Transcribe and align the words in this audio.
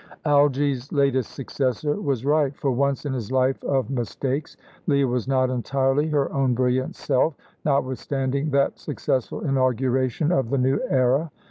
Algy's 0.25 0.91
latest 0.91 1.29
successor 1.29 1.93
was 2.01 2.25
right, 2.25 2.57
for 2.57 2.71
once 2.71 3.05
in 3.05 3.13
his 3.13 3.31
life 3.31 3.63
of 3.63 3.91
mistakes. 3.91 4.57
Leah 4.87 5.05
was 5.05 5.27
not 5.27 5.51
entirely 5.51 6.07
her 6.07 6.33
own 6.33 6.55
brilliant 6.55 6.95
self, 6.95 7.35
notwithstanding 7.65 8.49
that 8.49 8.79
successful 8.79 9.41
inauguration 9.41 10.31
of 10.31 10.49
the 10.49 10.57
new 10.57 10.79
era. 10.89 11.29